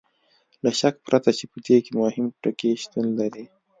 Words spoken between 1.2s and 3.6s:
چې په دې کې مهم ټکي شتون لري.